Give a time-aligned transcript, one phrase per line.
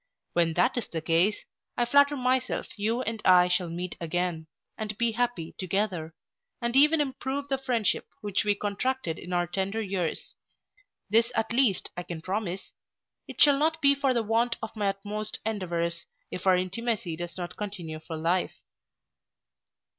[0.33, 1.45] When that is the case,
[1.77, 6.15] I flatter myself you and I shall meet again, and be happy together;
[6.59, 10.33] and even improve the friendship which we contracted in our tender years.
[11.11, 12.73] This at least I can promise
[13.27, 17.37] It shall not be for the want of my utmost endeavours, if our intimacy does
[17.37, 18.55] not continue for life.